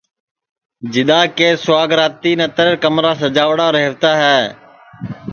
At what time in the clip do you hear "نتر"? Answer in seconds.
2.39-2.67